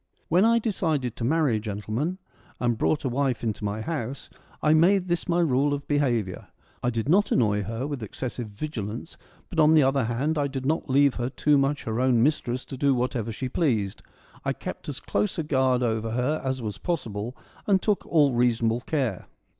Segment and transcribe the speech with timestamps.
[0.29, 2.17] When I decided to marry, gentlemen,
[2.59, 4.31] and brought a wife into my house,
[4.63, 6.47] I made this my rule of behaviour.
[6.81, 9.15] I did not annoy her with excessive vigilance,
[9.51, 12.65] but on the other hand, I did not leave her too much her own mistress
[12.65, 14.01] to do whatever she pleased.
[14.43, 17.37] I kept as close a guard over her as was possible
[17.67, 19.27] and took all reasonable care.